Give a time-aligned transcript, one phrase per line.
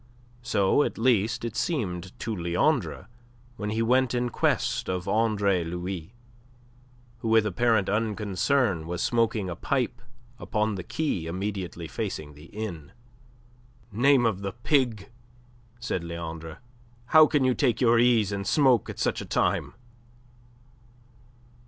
[0.41, 3.05] So, at least, it seemed to Leandre
[3.55, 6.11] when he went in quest of Andre Louis,
[7.19, 10.01] who with apparent unconcern was smoking a pipe
[10.39, 12.93] upon the quay immediately facing the inn.
[13.91, 15.11] "Name of a pig!"
[15.79, 16.57] said Leandre.
[17.13, 19.75] "How can you take your ease and smoke at such a time?"